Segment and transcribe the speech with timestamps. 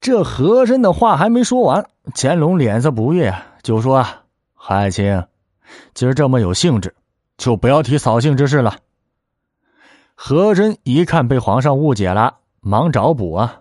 [0.00, 4.24] 这和珅的话还没说完，乾隆脸色不悦，就说：“啊，
[4.66, 5.26] 爱卿，
[5.92, 6.94] 今儿这么有兴致，
[7.36, 8.78] 就不要提扫兴之事了。”
[10.16, 13.60] 和珅一看被皇上误解了，忙找补啊：“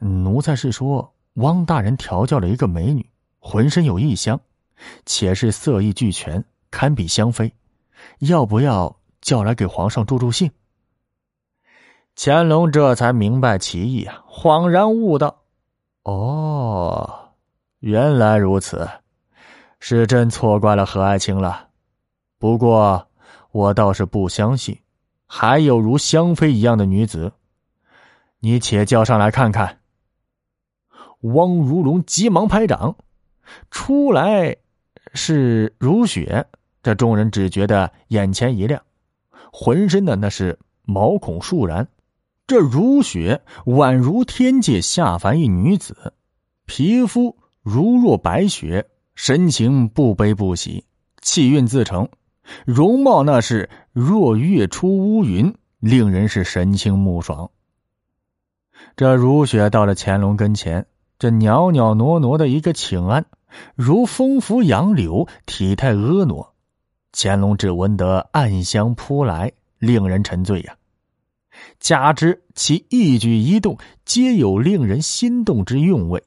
[0.00, 3.06] 奴才是说，汪大人调教了一个美女，
[3.38, 4.40] 浑身有异香，
[5.04, 7.52] 且是色艺俱全，堪比香妃，
[8.20, 10.50] 要不要叫来给皇上助助兴？”
[12.16, 15.42] 乾隆这才明白其意啊，恍然悟道。
[16.08, 17.34] 哦，
[17.80, 18.88] 原来如此，
[19.78, 21.68] 是真错怪了何爱卿了。
[22.38, 23.06] 不过
[23.52, 24.78] 我倒是不相信，
[25.26, 27.30] 还有如香妃一样的女子。
[28.40, 29.80] 你且叫上来看看。
[31.20, 32.96] 汪如龙急忙拍掌，
[33.70, 34.56] 出来
[35.12, 36.46] 是如雪。
[36.82, 38.82] 这众人只觉得眼前一亮，
[39.52, 41.86] 浑身的那是毛孔肃然。
[42.48, 46.14] 这如雪宛如天界下凡一女子，
[46.64, 50.82] 皮肤如若白雪，神情不悲不喜，
[51.20, 52.08] 气韵自成，
[52.64, 57.50] 容貌那是若月出乌云，令人是神清目爽。
[58.96, 60.86] 这如雪到了乾隆跟前，
[61.18, 63.26] 这袅袅挪挪的一个请安，
[63.74, 66.46] 如风拂杨柳，体态婀娜。
[67.12, 70.77] 乾隆只闻得暗香扑来，令人沉醉呀。
[71.80, 76.22] 加之其一举一动皆有令人心动之韵味，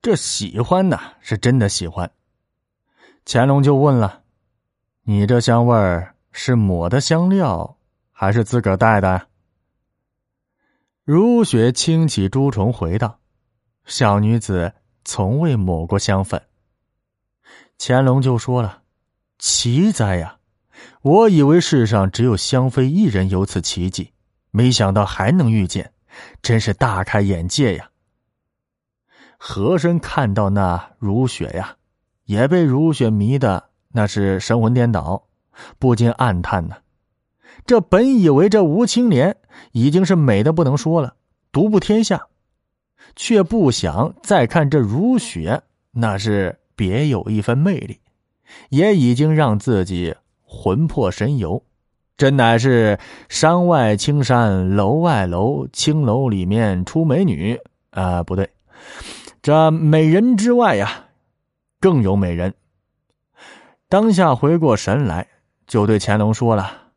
[0.00, 2.10] 这喜欢呐，是真的喜欢。
[3.26, 4.22] 乾隆就问了
[5.04, 7.76] ：“你这香味儿是抹的香料，
[8.12, 9.28] 还是自个儿带的？”
[11.04, 13.18] 如雪轻启朱唇回道
[13.84, 14.72] ：“小女子
[15.04, 16.42] 从未抹过香粉。”
[17.78, 18.82] 乾隆就说了
[19.38, 20.38] ：“奇哉呀！
[21.02, 24.12] 我以为世上只有香妃一人有此奇迹。”
[24.56, 25.92] 没想到还能遇见，
[26.40, 27.90] 真是大开眼界呀！
[29.36, 31.76] 和珅看到那如雪呀，
[32.26, 35.26] 也被如雪迷的那是神魂颠倒，
[35.80, 36.76] 不禁暗叹呢。
[37.66, 39.36] 这本以为这吴青莲
[39.72, 41.16] 已经是美的不能说了，
[41.50, 42.28] 独步天下，
[43.16, 47.98] 却不想再看这如雪，那是别有一番魅力，
[48.68, 50.14] 也已经让自己
[50.44, 51.60] 魂魄神游。
[52.16, 52.98] 真乃是
[53.28, 57.58] 山外青山楼外楼，青楼里面出美女
[57.90, 58.22] 啊！
[58.22, 58.48] 不对，
[59.42, 61.06] 这美人之外呀，
[61.80, 62.54] 更有美人。
[63.88, 65.26] 当下回过神来，
[65.66, 66.92] 就对乾隆说了：“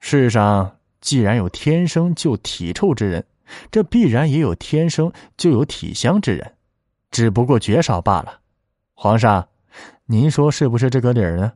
[0.00, 3.26] 世上既然有天生就体臭之人，
[3.70, 6.54] 这必然也有天生就有体香之人，
[7.10, 8.40] 只不过绝少罢了。
[8.94, 9.46] 皇上，
[10.06, 11.52] 您说是不是这个理儿呢？”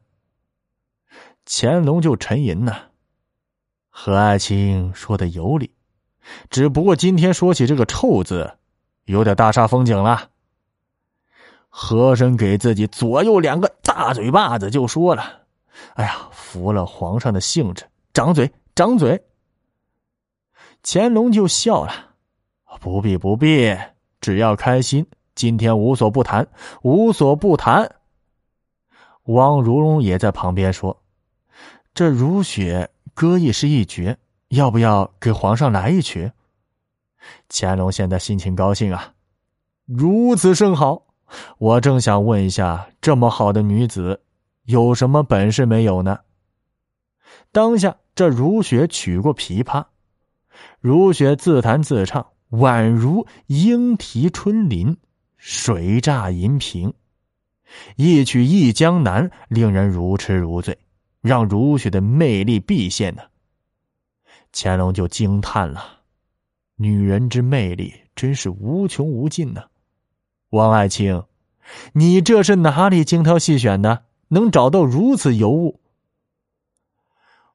[1.45, 2.77] 乾隆就沉吟呐，
[3.91, 5.75] 何爱卿说的有理，
[6.51, 8.59] 只不过今天说起这个“臭”字，
[9.05, 10.31] 有点大煞风景了。
[11.69, 15.43] 和珅给自己左右两个大嘴巴子，就说了
[15.95, 19.25] ：“哎呀，服了皇上的兴致，掌嘴，掌嘴。”
[20.85, 22.15] 乾隆就笑了
[22.81, 23.77] ：“不必，不必，
[24.21, 26.47] 只要开心，今天无所不谈，
[26.83, 27.97] 无所不谈。”
[29.27, 31.02] 汪如龙也在旁边说。
[31.95, 34.17] 这如雪歌艺是一绝，
[34.49, 36.33] 要不要给皇上来一曲？
[37.51, 39.13] 乾隆现在心情高兴啊，
[39.85, 41.07] 如此甚好。
[41.59, 44.23] 我正想问一下，这么好的女子，
[44.65, 46.21] 有什么本事没有呢？
[47.53, 49.85] 当下这如雪取过琵琶，
[50.81, 54.97] 如雪自弹自唱，宛如莺啼春林，
[55.37, 56.95] 水乍银屏，
[57.97, 60.79] 一曲忆江南，令人如痴如醉。
[61.23, 63.23] 让如雪的魅力毕现呢，
[64.53, 66.01] 乾隆就惊叹了
[66.77, 69.63] ：“女人之魅力真是无穷无尽呢。”
[70.51, 71.23] 王爱卿，
[71.93, 75.81] 你这是哪里精挑细选的，能找到如此尤物？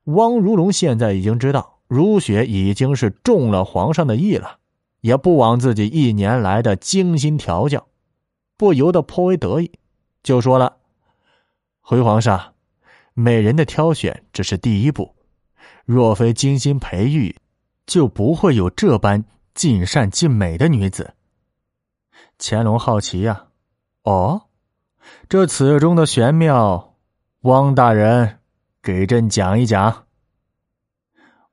[0.06, 4.60] 汪如龙现在已经知道如雪已经是中了皇上的意了，
[5.02, 7.86] 也不枉自己一年来的精心调教，
[8.56, 9.74] 不由得颇为得意，
[10.24, 10.78] 就说了
[11.82, 12.54] ：“回皇上。”
[13.20, 15.16] 美人的挑选只是第一步，
[15.86, 17.36] 若非精心培育，
[17.88, 19.26] 就不会有这般
[19.56, 21.16] 尽善尽美的女子。
[22.38, 23.48] 乾隆好奇呀，
[24.04, 24.44] 哦，
[25.28, 26.94] 这此中的玄妙，
[27.42, 28.38] 汪大人
[28.84, 30.06] 给朕讲一讲。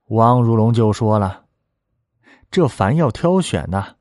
[0.09, 1.45] 汪如龙就说了
[2.51, 3.95] ：“这凡要挑选呢，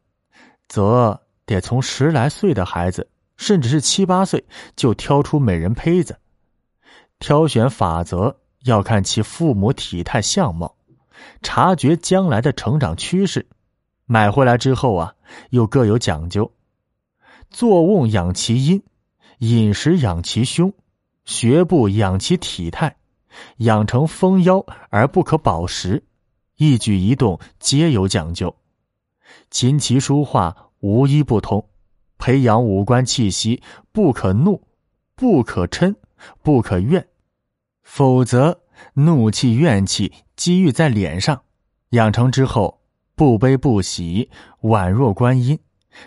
[0.68, 3.08] 则得从十来岁的孩子，
[3.38, 4.44] 甚至是七八岁，
[4.76, 6.14] 就挑出美人胚子。”
[7.24, 10.76] 挑选法则要看其父母体态相貌，
[11.40, 13.48] 察觉将来的成长趋势，
[14.04, 15.14] 买回来之后啊，
[15.48, 16.52] 又各有讲究：
[17.48, 18.82] 坐瓮养其阴，
[19.38, 20.74] 饮食养其胸，
[21.24, 22.94] 学步养其体态，
[23.56, 26.04] 养成丰腰而不可饱食，
[26.58, 28.54] 一举一动皆有讲究。
[29.50, 31.66] 琴棋书画无一不通，
[32.18, 33.62] 培养五官气息，
[33.92, 34.60] 不可怒，
[35.14, 35.94] 不可嗔，
[36.42, 37.06] 不可怨，
[37.84, 38.60] 否则
[38.94, 41.42] 怒气怨气积郁在脸上。
[41.90, 42.80] 养成之后，
[43.14, 44.28] 不悲不喜，
[44.62, 45.60] 宛若观音。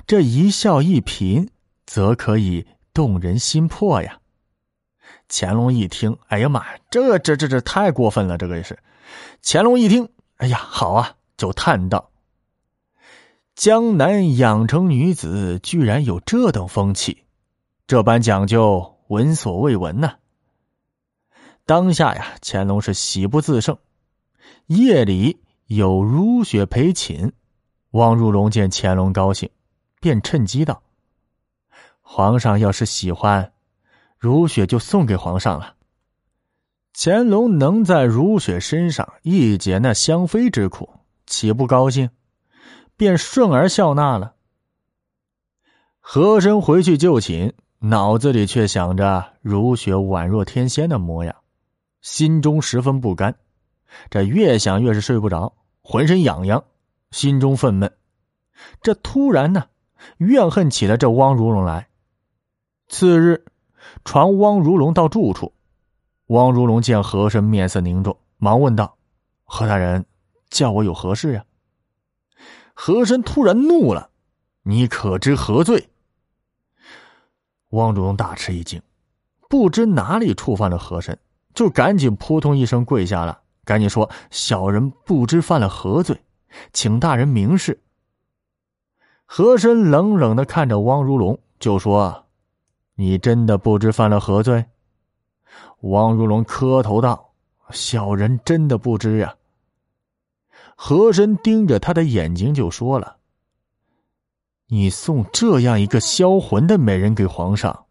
[0.05, 1.47] 这一笑一颦，
[1.85, 4.19] 则可以动人心魄呀。
[5.29, 8.37] 乾隆一听，哎呀妈呀，这这这这太过分了！
[8.37, 8.77] 这个也是。
[9.41, 12.11] 乾隆一听，哎呀，好啊，就叹道。
[13.55, 17.23] 江南养成女子居然有这等风气，
[17.87, 20.15] 这般讲究闻所未闻呐！
[21.67, 23.77] 当下呀，乾隆是喜不自胜。
[24.67, 27.33] 夜里有如雪陪寝，
[27.91, 29.49] 汪如龙见乾隆高兴，
[29.99, 30.81] 便趁机道
[31.99, 33.51] ：“皇上要是喜欢，
[34.17, 35.75] 如雪就送给皇上了。”
[36.97, 40.89] 乾隆能在如雪身上一解那香妃之苦，
[41.25, 42.09] 岂不高兴？
[42.95, 44.35] 便顺而笑纳了。
[45.99, 51.35] 和珅回去就寝，脑子里却想着如雪宛若天仙的模样，
[52.07, 53.35] 心中十分不甘。
[54.09, 56.63] 这越想越是睡不着，浑身痒痒，
[57.11, 57.91] 心中愤懑。
[58.81, 59.67] 这突然呢，
[60.19, 61.89] 怨恨起了这汪如龙来。
[62.87, 63.43] 次日，
[64.05, 65.51] 传汪如龙到住处，
[66.27, 68.97] 汪如龙见和珅面色凝重，忙问道
[69.43, 70.05] ：“何大人
[70.49, 71.43] 叫我有何事呀？”
[72.73, 74.09] 和珅突然怒了
[74.63, 75.89] ：“你可知何罪？”
[77.71, 78.81] 汪如龙大吃一惊，
[79.49, 81.19] 不知哪里触犯了和珅，
[81.57, 86.21] 就赶紧扑通一声跪下了，赶紧说：“小人不知犯了何罪，
[86.71, 87.81] 请大人明示。”
[89.25, 92.27] 和珅冷冷的看着汪如龙，就说
[92.93, 94.63] ：“你真的不知犯了何罪？”
[95.81, 97.33] 汪如龙磕头道
[97.73, 99.33] ：“小人真的不知呀。”
[100.77, 103.17] 和珅盯着他的眼睛，就说了
[104.69, 107.86] ：“你送这样一个销魂的美人给皇上，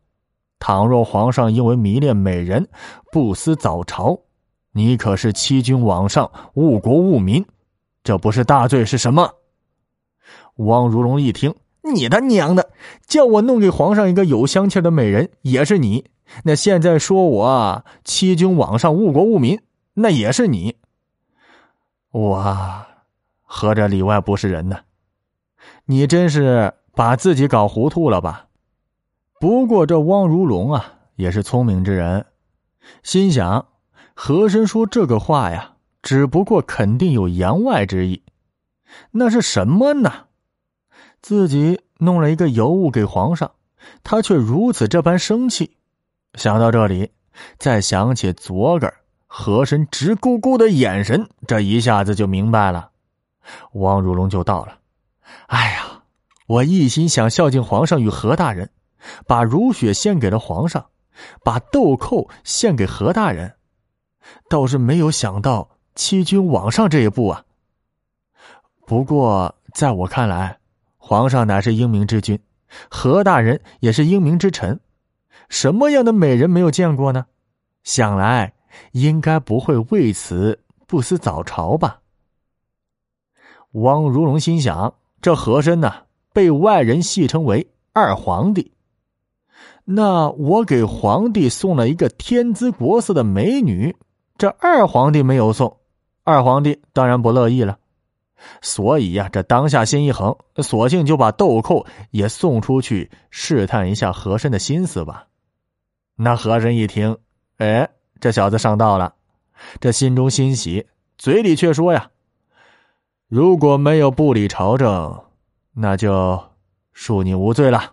[0.59, 2.69] 倘若皇上因为迷恋美人
[3.13, 4.19] 不思早朝，
[4.73, 7.45] 你可是欺君罔上、误国误民，
[8.03, 9.31] 这不是大罪是什么？”
[10.57, 11.55] 汪如龙一听
[11.95, 12.71] ：“你他娘的，
[13.07, 16.03] 叫我弄给皇上一个有香气的美人，也是你；
[16.45, 19.61] 那现在说我欺君罔上、误国误民，
[19.95, 20.75] 那也是你。”
[22.11, 22.57] 我，
[23.43, 24.79] 合着里外不是人呢？
[25.85, 28.47] 你真是把自己搞糊涂了吧？
[29.39, 32.27] 不过这汪如龙啊，也是聪明之人，
[33.03, 33.69] 心想
[34.15, 38.23] 和珅说这个话呀，只不过肯定有言外之意。
[39.11, 40.27] 那是什么呢？
[41.21, 43.53] 自己弄了一个尤物给皇上，
[44.03, 45.77] 他却如此这般生气。
[46.35, 47.11] 想到这里，
[47.59, 48.93] 再想起昨个。
[49.29, 52.91] 和珅直勾勾的眼神，这一下子就明白了。
[53.73, 54.79] 汪如龙就道了
[55.49, 56.05] ：“哎呀，
[56.47, 58.71] 我一心想孝敬皇上与何大人，
[59.27, 60.87] 把如雪献给了皇上，
[61.43, 63.55] 把豆蔻献给何大人，
[64.49, 67.45] 倒是没有想到欺君罔上这一步啊。
[68.87, 70.59] 不过在我看来，
[70.97, 72.39] 皇上乃是英明之君，
[72.91, 74.81] 何大人也是英明之臣，
[75.49, 77.27] 什么样的美人没有见过呢？
[77.85, 78.53] 想来。”
[78.93, 82.01] 应该不会为此不思早朝吧？
[83.71, 88.71] 汪如龙心想：这和珅呢，被外人戏称为二皇帝。
[89.87, 93.97] 那我给皇帝送了一个天姿国色的美女，
[94.37, 95.79] 这二皇帝没有送，
[96.25, 97.79] 二皇帝当然不乐意了。
[98.61, 105.29] 所以呀，这当下心一横，索性就把豆蔻也送出去试探一下和珅的心思吧。
[106.17, 107.17] 那和珅一听，
[107.57, 107.89] 哎。
[108.19, 109.13] 这小子上道了，
[109.79, 110.87] 这心中欣喜，
[111.19, 112.11] 嘴里却说呀
[113.29, 115.23] ：“如果没有不理朝政，
[115.75, 116.43] 那就
[116.95, 117.93] 恕你无罪了。”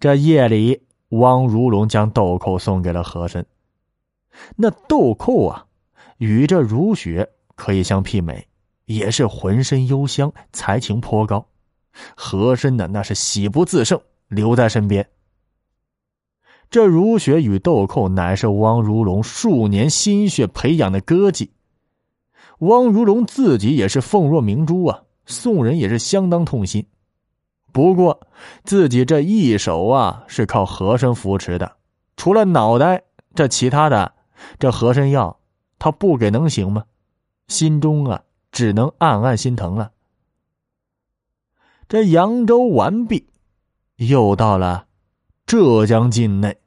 [0.00, 3.44] 这夜里，汪如龙将豆蔻送给了和珅。
[4.54, 5.66] 那豆蔻啊，
[6.18, 8.46] 与这如雪可以相媲美，
[8.84, 11.44] 也是浑身幽香，才情颇高。
[12.14, 15.04] 和珅的那是喜不自胜，留在身边。
[16.70, 21.48] 这如雪与豆蔻乃是汪如龙数年心血培养的歌妓，
[22.60, 26.86] 汪如龙自己也是奉若明珠啊，送人也是相当痛心。
[27.72, 28.26] 不过
[28.64, 31.76] 自己这一手啊是靠和珅扶持的，
[32.16, 34.12] 除了脑袋，这其他的
[34.58, 35.38] 这和珅要
[35.78, 36.84] 他不给能行吗？
[37.46, 39.92] 心中啊只能暗暗心疼了。
[41.88, 43.28] 这扬州完毕，
[43.96, 44.86] 又到了
[45.46, 46.58] 浙江境内。